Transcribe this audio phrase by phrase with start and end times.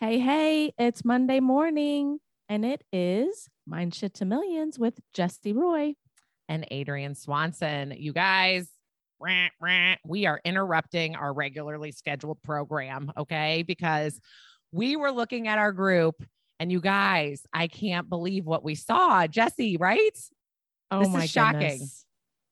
[0.00, 5.96] Hey, hey, it's Monday morning and it is Mindset to Millions with Jesse Roy
[6.48, 7.92] and Adrian Swanson.
[7.98, 8.70] You guys,
[9.18, 13.64] rah, rah, we are interrupting our regularly scheduled program, okay?
[13.66, 14.20] Because
[14.70, 16.24] we were looking at our group
[16.60, 19.26] and you guys, I can't believe what we saw.
[19.26, 20.16] Jesse, right?
[20.92, 21.58] Oh this my is shocking.
[21.58, 22.04] goodness.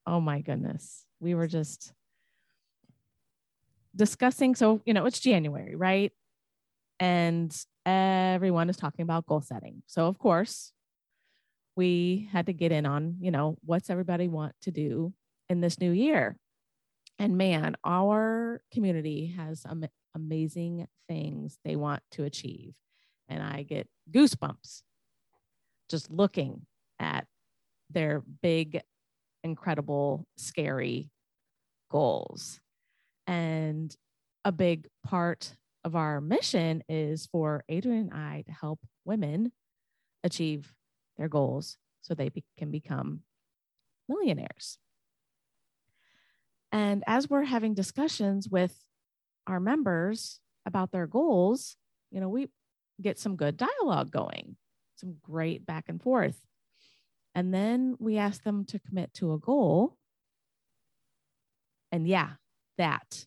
[0.05, 1.05] Oh my goodness.
[1.21, 1.93] We were just
[3.95, 4.57] discussing.
[4.57, 6.13] So, you know, it's January, right?
[6.99, 7.55] And
[7.85, 9.83] everyone is talking about goal setting.
[9.87, 10.73] So, of course,
[11.77, 15.13] we had to get in on, you know, what's everybody want to do
[15.49, 16.37] in this new year.
[17.19, 22.75] And man, our community has am- amazing things they want to achieve.
[23.29, 24.83] And I get goosebumps
[25.91, 26.67] just looking
[26.99, 27.27] at
[27.91, 28.81] their big,
[29.45, 31.11] incredible, scary
[31.91, 32.61] goals.
[33.27, 33.95] And
[34.45, 39.53] a big part of our mission is for Adrian and I to help women
[40.25, 40.75] achieve
[41.17, 43.21] their goals so they be- can become
[44.09, 44.79] millionaires.
[46.73, 48.77] And as we're having discussions with
[49.47, 51.77] our members about their goals,
[52.11, 52.49] you know, we
[53.01, 54.57] get some good dialogue going,
[54.97, 56.41] some great back and forth.
[57.33, 59.97] And then we ask them to commit to a goal.
[61.93, 62.31] And yeah,
[62.79, 63.27] that.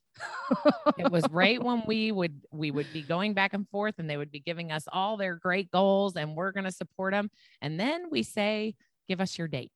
[0.97, 4.17] It was right when we would we would be going back and forth and they
[4.17, 7.29] would be giving us all their great goals and we're going to support them
[7.61, 8.75] and then we say
[9.07, 9.71] give us your date.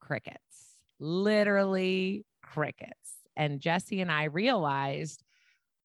[0.00, 0.76] Crickets.
[1.00, 3.18] Literally crickets.
[3.36, 5.22] And jesse and i realized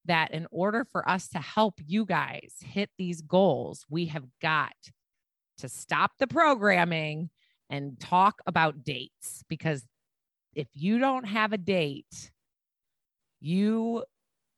[0.05, 4.73] that in order for us to help you guys hit these goals we have got
[5.59, 7.30] to stop the programming
[7.69, 9.85] and talk about dates because
[10.55, 12.31] if you don't have a date
[13.39, 14.03] you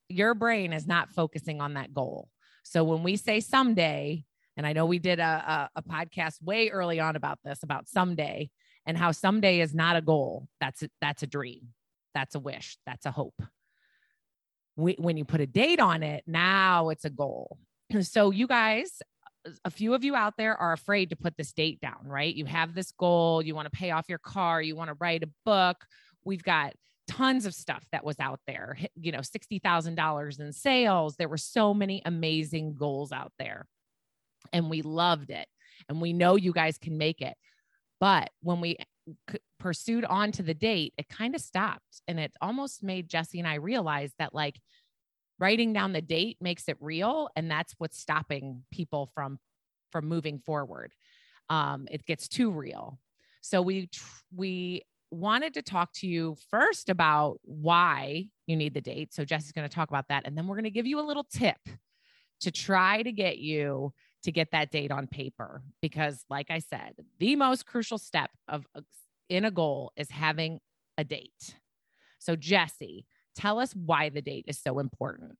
[0.08, 2.28] your brain is not focusing on that goal.
[2.62, 4.24] So when we say someday,
[4.56, 7.88] and I know we did a, a, a, podcast way early on about this, about
[7.88, 8.50] someday,
[8.86, 10.48] and how someday is not a goal.
[10.60, 11.68] That's a, that's a dream.
[12.14, 12.78] That's a wish.
[12.86, 13.42] That's a hope.
[14.76, 17.58] We, when you put a date on it, now it's a goal.
[18.02, 19.02] So you guys,
[19.64, 22.34] a few of you out there are afraid to put this date down, right?
[22.34, 25.22] You have this goal, you want to pay off your car, you want to write
[25.22, 25.84] a book.
[26.24, 26.74] We've got
[27.08, 31.16] tons of stuff that was out there, you know, $60,000 in sales.
[31.16, 33.66] There were so many amazing goals out there.
[34.52, 35.46] And we loved it.
[35.88, 37.36] And we know you guys can make it.
[38.00, 42.02] But when we eh, pursued on to the date, it kind of stopped.
[42.08, 44.60] And it almost made Jesse and I realize that, like,
[45.38, 47.28] writing down the date makes it real.
[47.36, 49.38] And that's what's stopping people from
[49.90, 50.92] from moving forward.
[51.48, 52.98] Um, it gets too real.
[53.40, 53.88] So we
[54.34, 59.14] we wanted to talk to you first about why you need the date.
[59.14, 60.26] So Jesse's going to talk about that.
[60.26, 61.58] And then we're going to give you a little tip
[62.40, 63.92] to try to get you
[64.24, 65.62] to get that date on paper.
[65.80, 68.66] Because, like I said, the most crucial step of
[69.28, 70.60] in a goal is having
[70.98, 71.54] a date.
[72.18, 75.38] So, Jesse, tell us why the date is so important.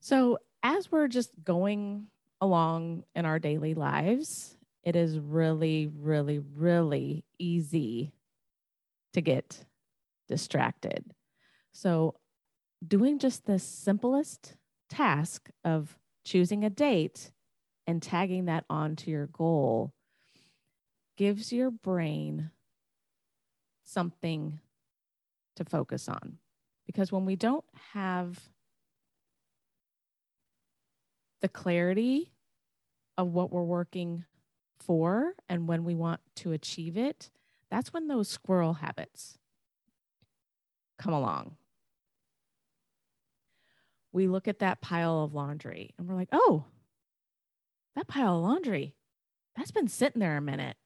[0.00, 2.08] So, as we're just going
[2.40, 8.12] along in our daily lives, it is really, really, really easy
[9.14, 9.64] to get
[10.28, 11.04] distracted.
[11.72, 12.16] So,
[12.86, 14.56] doing just the simplest
[14.90, 17.30] task of choosing a date
[17.86, 19.92] and tagging that onto your goal
[21.16, 22.50] gives your brain
[23.84, 24.60] something
[25.56, 26.38] to focus on.
[26.86, 28.38] Because when we don't have
[31.40, 32.32] the clarity
[33.16, 34.24] of what we're working
[34.78, 37.30] for and when we want to achieve it,
[37.70, 39.38] that's when those squirrel habits
[40.98, 41.56] come along.
[44.12, 46.64] We look at that pile of laundry and we're like, oh,
[47.96, 48.94] that pile of laundry,
[49.56, 50.76] that's been sitting there a minute.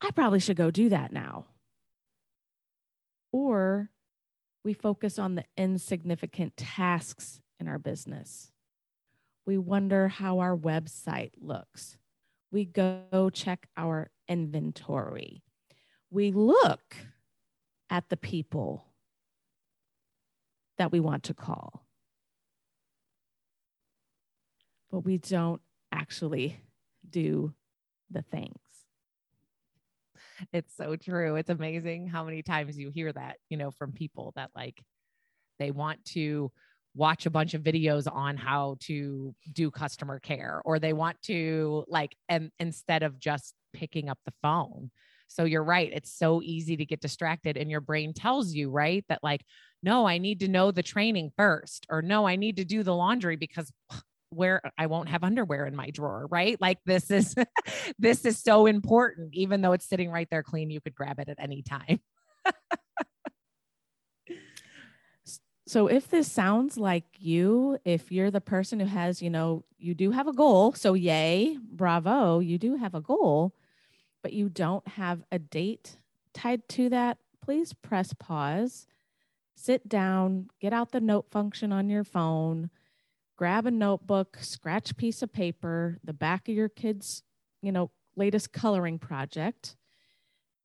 [0.00, 1.46] I probably should go do that now.
[3.32, 3.90] Or
[4.64, 8.50] we focus on the insignificant tasks in our business.
[9.46, 11.96] We wonder how our website looks
[12.50, 15.42] we go check our inventory.
[16.10, 16.96] We look
[17.88, 18.86] at the people
[20.78, 21.86] that we want to call,
[24.90, 25.60] but we don't
[25.92, 26.60] actually
[27.08, 27.54] do
[28.10, 28.58] the things.
[30.52, 31.36] It's so true.
[31.36, 34.82] It's amazing how many times you hear that, you know, from people that like
[35.58, 36.52] they want to
[36.94, 41.84] watch a bunch of videos on how to do customer care or they want to
[41.88, 44.90] like and instead of just picking up the phone
[45.28, 45.90] So you're right.
[45.92, 47.56] It's so easy to get distracted.
[47.56, 49.42] And your brain tells you, right, that like,
[49.82, 52.94] no, I need to know the training first, or no, I need to do the
[52.96, 53.72] laundry because
[54.30, 56.60] where uh, I won't have underwear in my drawer, right?
[56.60, 57.34] Like this is
[57.98, 61.28] this is so important even though it's sitting right there clean you could grab it
[61.28, 62.00] at any time.
[65.66, 69.94] so if this sounds like you, if you're the person who has, you know, you
[69.94, 73.54] do have a goal, so yay, bravo, you do have a goal,
[74.22, 75.96] but you don't have a date
[76.34, 78.86] tied to that, please press pause.
[79.54, 82.70] Sit down, get out the note function on your phone
[83.40, 87.22] grab a notebook, scratch piece of paper, the back of your kid's,
[87.62, 89.76] you know, latest coloring project,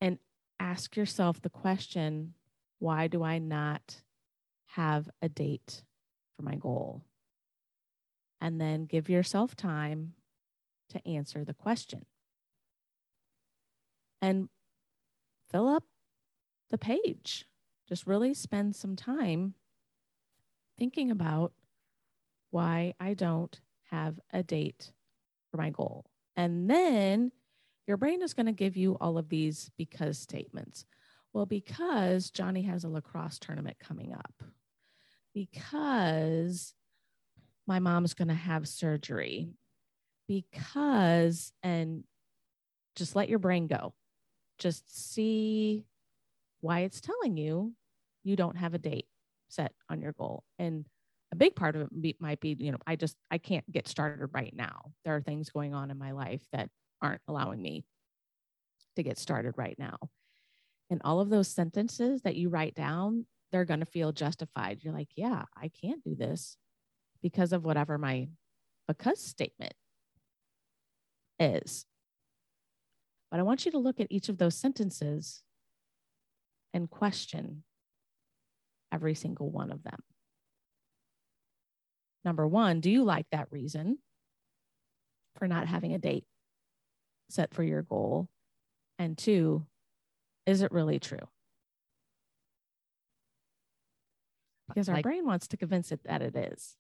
[0.02, 0.20] and
[0.60, 2.34] ask yourself the question
[2.80, 4.02] why do I not
[4.66, 5.84] have a date
[6.36, 7.06] for my goal?
[8.42, 10.12] And then give yourself time
[10.90, 12.06] to answer the question.
[14.22, 14.50] And
[15.50, 15.86] fill up
[16.72, 17.46] the page.
[17.88, 19.54] Just really spend some time
[20.78, 21.54] thinking about
[22.56, 23.60] why I don't
[23.92, 24.94] have a date
[25.52, 26.06] for my goal.
[26.38, 27.34] And then
[27.86, 30.86] your brain is going to give you all of these because statements.
[31.34, 34.34] Well, because Johnny has a lacrosse tournament coming up,
[35.34, 36.74] because
[37.68, 39.50] my mom's going to have surgery,
[40.26, 42.06] because, and
[42.96, 43.94] just let your brain go.
[44.60, 45.84] Just see
[46.62, 47.74] why it's telling you
[48.24, 49.08] you don't have a date
[49.50, 50.46] set on your goal.
[50.58, 50.86] And
[51.36, 54.30] a big part of it might be, you know, I just, I can't get started
[54.32, 54.94] right now.
[55.04, 56.70] There are things going on in my life that
[57.02, 57.84] aren't allowing me
[58.96, 59.98] to get started right now.
[60.90, 64.80] And all of those sentences that you write down, they're going to feel justified.
[64.82, 66.56] You're like, yeah, I can't do this
[67.22, 68.30] because of whatever my
[68.88, 69.74] because statement
[71.38, 71.86] is.
[73.30, 75.44] But I want you to look at each of those sentences
[76.74, 77.64] and question
[78.90, 80.00] every single one of them
[82.26, 84.00] number one, do you like that reason
[85.38, 86.26] for not having a date
[87.30, 88.28] set for your goal?
[89.00, 89.66] And two,
[90.46, 91.28] is it really true?
[94.68, 96.76] Because our like, brain wants to convince it that it is.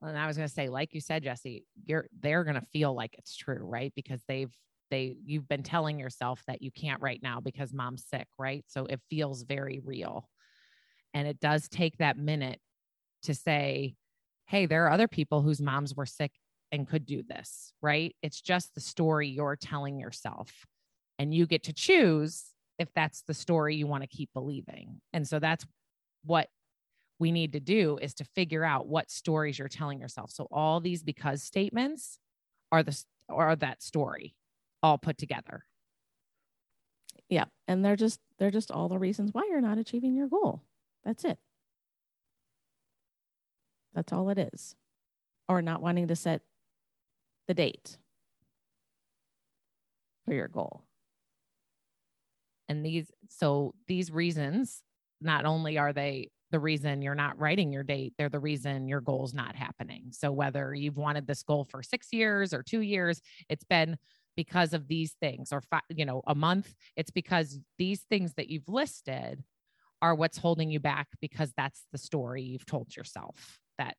[0.00, 2.94] And I was going to say, like you said, Jesse, you're they're going to feel
[2.94, 3.92] like it's true, right?
[3.94, 4.52] Because they've
[4.90, 8.64] they you've been telling yourself that you can't right now because mom's sick, right?
[8.68, 10.28] So it feels very real.
[11.14, 12.60] And it does take that minute
[13.22, 13.94] to say,
[14.46, 16.32] hey, there are other people whose moms were sick
[16.72, 18.14] and could do this, right?
[18.22, 20.66] It's just the story you're telling yourself.
[21.18, 22.44] And you get to choose
[22.78, 25.00] if that's the story you want to keep believing.
[25.12, 25.64] And so that's
[26.24, 26.48] what
[27.18, 30.30] we need to do is to figure out what stories you're telling yourself.
[30.30, 32.18] So all these because statements
[32.72, 34.34] are the are that story
[34.82, 35.64] all put together.
[37.28, 40.62] Yeah, and they're just they're just all the reasons why you're not achieving your goal.
[41.04, 41.38] That's it.
[43.94, 44.74] That's all it is.
[45.48, 46.42] Or not wanting to set
[47.46, 47.98] the date
[50.24, 50.82] for your goal.
[52.68, 54.82] And these, so these reasons,
[55.20, 59.00] not only are they the reason you're not writing your date, they're the reason your
[59.00, 60.04] goal's not happening.
[60.12, 63.98] So whether you've wanted this goal for six years or two years, it's been
[64.36, 68.48] because of these things, or five, you know, a month, it's because these things that
[68.48, 69.42] you've listed
[70.00, 73.96] are what's holding you back because that's the story you've told yourself that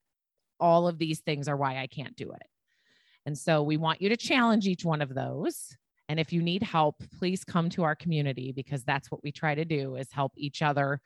[0.59, 2.47] all of these things are why I can't do it.
[3.25, 5.75] And so we want you to challenge each one of those.
[6.07, 9.55] And if you need help, please come to our community because that's what we try
[9.55, 11.01] to do is help each other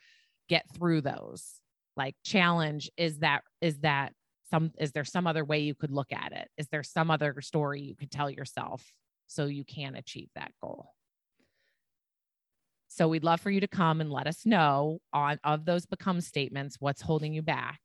[0.48, 1.60] get through those.
[1.96, 4.12] Like challenge is that is that
[4.50, 6.48] some is there some other way you could look at it?
[6.58, 8.84] Is there some other story you could tell yourself
[9.26, 10.90] so you can achieve that goal?
[12.88, 16.20] So we'd love for you to come and let us know on of those become
[16.20, 17.80] statements what's holding you back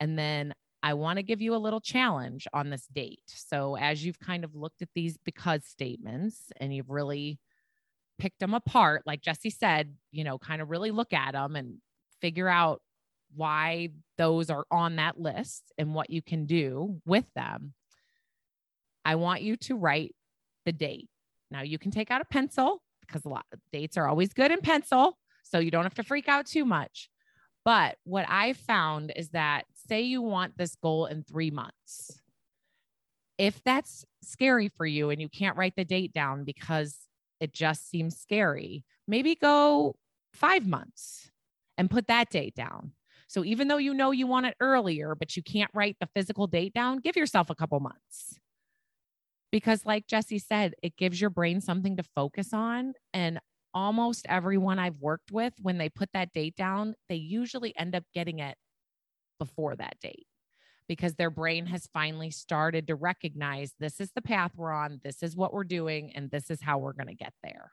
[0.00, 3.22] and then I want to give you a little challenge on this date.
[3.26, 7.40] So, as you've kind of looked at these because statements and you've really
[8.18, 11.78] picked them apart, like Jesse said, you know, kind of really look at them and
[12.20, 12.80] figure out
[13.34, 17.74] why those are on that list and what you can do with them.
[19.04, 20.14] I want you to write
[20.64, 21.08] the date.
[21.50, 24.52] Now, you can take out a pencil because a lot of dates are always good
[24.52, 25.18] in pencil.
[25.42, 27.10] So, you don't have to freak out too much.
[27.64, 32.20] But what I found is that say you want this goal in three months.
[33.38, 36.98] If that's scary for you and you can't write the date down because
[37.40, 39.96] it just seems scary, maybe go
[40.34, 41.30] five months
[41.78, 42.92] and put that date down.
[43.28, 46.46] So even though you know you want it earlier, but you can't write the physical
[46.46, 48.38] date down, give yourself a couple months.
[49.50, 52.94] because like Jesse said, it gives your brain something to focus on.
[53.14, 53.38] And
[53.74, 58.04] almost everyone I've worked with, when they put that date down, they usually end up
[58.14, 58.56] getting it
[59.38, 60.26] before that date
[60.88, 65.22] because their brain has finally started to recognize this is the path we're on, this
[65.22, 67.72] is what we're doing, and this is how we're going to get there.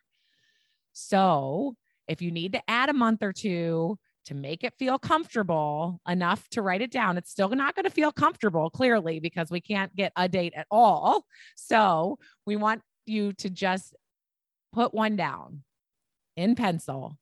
[0.91, 1.75] So,
[2.07, 6.49] if you need to add a month or two to make it feel comfortable enough
[6.49, 7.17] to write it down.
[7.17, 10.67] It's still not going to feel comfortable, clearly, because we can't get a date at
[10.69, 11.25] all.
[11.55, 13.95] So we want you to just
[14.73, 15.63] put one down
[16.35, 17.17] in pencil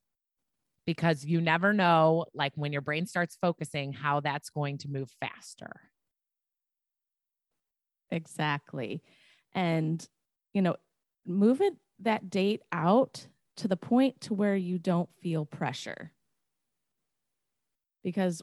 [0.86, 5.10] because you never know, like when your brain starts focusing, how that's going to move
[5.20, 5.82] faster.
[8.12, 9.02] Exactly.
[9.54, 10.06] And,
[10.54, 10.76] you know,
[11.26, 16.12] move it that date out to the point to where you don't feel pressure
[18.04, 18.42] because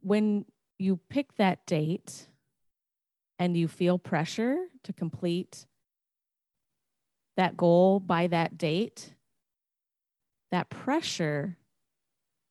[0.00, 0.44] when
[0.78, 2.28] you pick that date
[3.38, 5.66] and you feel pressure to complete
[7.36, 9.14] that goal by that date,
[10.50, 11.56] that pressure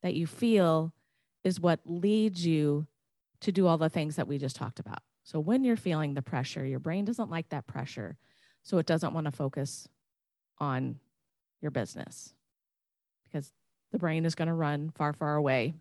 [0.02, 0.94] that you feel
[1.44, 2.88] is what leads you
[3.42, 5.00] to do all the things that we just talked about.
[5.24, 8.18] So when you're feeling the pressure, your brain doesn't like that pressure.
[8.64, 9.88] So it doesn't want to focus
[10.58, 11.00] on
[11.62, 12.34] your business
[13.26, 13.52] because
[13.92, 15.74] the brain is going to run far, far away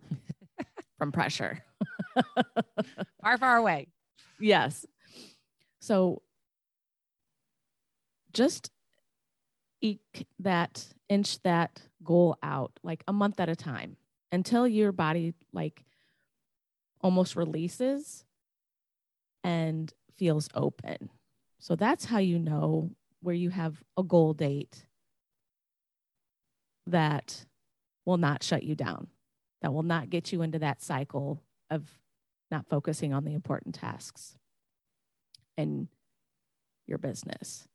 [0.97, 1.63] from pressure.
[3.21, 3.87] far, far away.
[4.39, 4.85] Yes.
[5.79, 6.21] So
[8.33, 8.71] just
[9.81, 13.97] eke that, inch that goal out like a month at a time
[14.31, 15.83] until your body like
[17.01, 18.25] almost releases
[19.43, 21.09] and feels open.
[21.59, 24.85] So that's how you know where you have a goal date
[26.87, 27.45] that
[28.05, 29.07] will not shut you down,
[29.61, 31.87] that will not get you into that cycle of
[32.49, 34.35] not focusing on the important tasks
[35.57, 35.87] in
[36.87, 37.67] your business.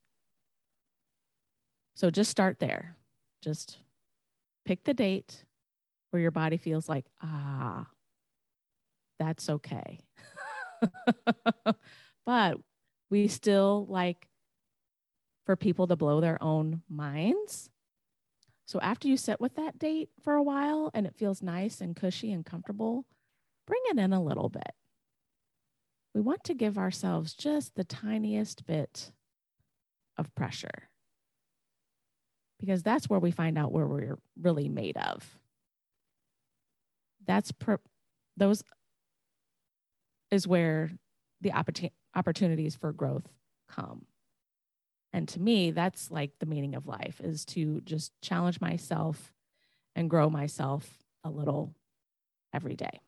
[1.95, 2.97] So just start there.
[3.43, 3.79] Just
[4.65, 5.45] pick the date
[6.11, 7.87] where your body feels like, ah,
[9.19, 10.01] that's okay.
[12.27, 12.59] but
[13.11, 14.29] we still like
[15.47, 17.71] for people to blow their own minds
[18.67, 21.95] so after you sit with that date for a while and it feels nice and
[21.95, 23.05] cushy and comfortable,
[23.67, 24.73] bring it in a little bit.
[26.15, 29.13] We want to give ourselves just the tiniest bit
[30.17, 30.89] of pressure
[32.59, 35.39] because that's where we find out where we're really made of.
[37.27, 37.81] That's per-
[38.37, 38.63] those
[40.31, 40.91] is where
[41.41, 43.29] the opportun- opportunities for growth
[43.69, 44.07] come.
[45.13, 49.33] And to me, that's like the meaning of life is to just challenge myself
[49.95, 51.73] and grow myself a little
[52.53, 53.01] every day.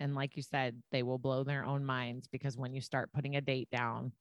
[0.00, 3.36] And like you said, they will blow their own minds because when you start putting
[3.36, 4.12] a date down,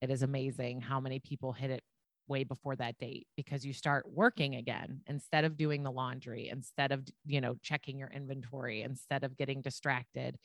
[0.00, 1.82] it is amazing how many people hit it
[2.28, 6.90] way before that date because you start working again instead of doing the laundry, instead
[6.90, 10.36] of, you know, checking your inventory, instead of getting distracted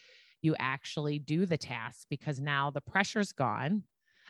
[0.41, 3.84] you actually do the task because now the pressure's gone.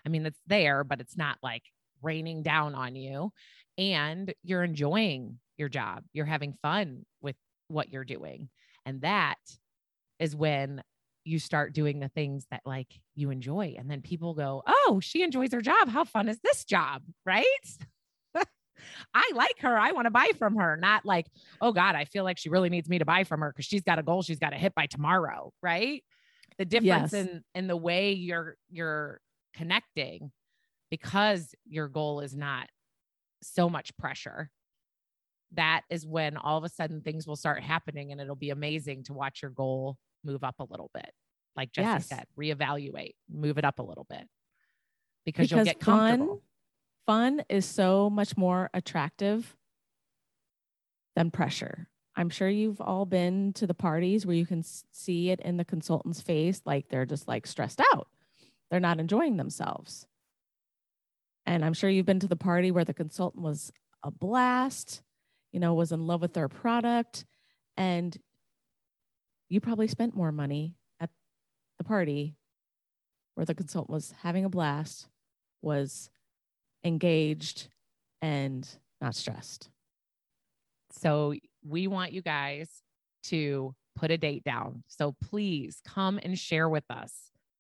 [0.06, 1.64] I mean, it's there, but it's not like
[2.02, 3.32] raining down on you.
[3.78, 6.04] And you're enjoying your job.
[6.14, 7.36] You're having fun with
[7.68, 8.50] what you're doing.
[8.86, 9.40] And that
[10.20, 10.84] is when
[11.24, 13.76] you start doing the things that like you enjoy.
[13.78, 15.90] And then people go, Oh, she enjoys her job.
[15.90, 17.04] How fun is this job?
[17.26, 17.46] Right.
[19.14, 19.78] I like her.
[19.78, 20.78] I want to buy from her.
[20.78, 21.28] Not like,
[21.60, 23.84] oh God, I feel like she really needs me to buy from her because she's
[23.84, 25.52] got a goal she's got to hit by tomorrow.
[25.62, 26.04] Right.
[26.58, 27.28] The difference yes.
[27.28, 29.20] in in the way you're you're
[29.56, 30.32] connecting
[30.90, 32.68] because your goal is not
[33.42, 34.50] so much pressure.
[35.54, 39.04] That is when all of a sudden things will start happening and it'll be amazing
[39.06, 41.12] to watch your goal move up a little bit.
[41.56, 42.08] Like Jesse yes.
[42.08, 44.26] said, reevaluate, move it up a little bit
[45.26, 46.36] because, because you'll get comfortable.
[46.36, 46.42] Fun
[47.06, 49.58] fun is so much more attractive
[51.16, 51.88] than pressure.
[52.16, 55.66] I'm sure you've all been to the parties where you can see it in the
[55.66, 58.08] consultant's face, like they're just like stressed out.
[58.70, 60.08] They're not enjoying themselves.
[61.46, 63.72] And I'm sure you've been to the party where the consultant was
[64.04, 65.02] a blast,
[65.52, 67.26] you know, was in love with their product.
[67.78, 68.16] And
[69.52, 71.10] you probably spent more money at
[71.78, 72.38] the party
[73.36, 75.10] where the consultant was having a blast,
[75.62, 76.10] was
[76.86, 77.68] engaged,
[78.22, 78.66] and
[79.02, 79.70] not stressed.
[80.94, 81.34] So
[81.68, 82.70] we want you guys
[83.26, 84.84] to put a date down.
[84.88, 87.14] So please come and share with us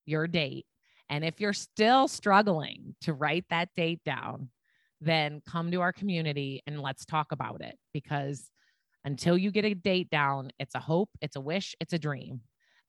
[0.06, 0.66] your date.
[1.10, 4.48] And if you're still struggling to write that date down,
[5.02, 8.50] then come to our community and let's talk about it because
[9.03, 12.41] until you get a date down, it's a hope, it's a wish, it's a dream.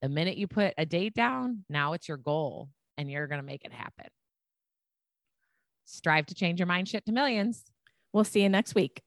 [0.02, 2.68] The minute you put a date down, now it's your goal.
[2.98, 4.06] and you're going to make it happen.
[5.84, 7.64] Strive to change your mindset to millions.
[8.12, 9.02] We'll see you next week.